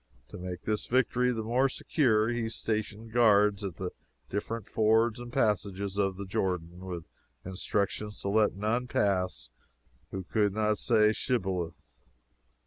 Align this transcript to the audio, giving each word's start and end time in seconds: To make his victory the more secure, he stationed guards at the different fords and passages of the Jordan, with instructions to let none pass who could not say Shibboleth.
To 0.29 0.39
make 0.39 0.63
his 0.65 0.87
victory 0.87 1.31
the 1.31 1.43
more 1.43 1.69
secure, 1.69 2.29
he 2.29 2.49
stationed 2.49 3.11
guards 3.11 3.63
at 3.63 3.75
the 3.75 3.91
different 4.31 4.65
fords 4.65 5.19
and 5.19 5.31
passages 5.31 5.95
of 5.95 6.17
the 6.17 6.25
Jordan, 6.25 6.79
with 6.87 7.05
instructions 7.45 8.19
to 8.21 8.29
let 8.29 8.55
none 8.55 8.87
pass 8.87 9.51
who 10.09 10.23
could 10.23 10.53
not 10.55 10.79
say 10.79 11.13
Shibboleth. 11.13 11.79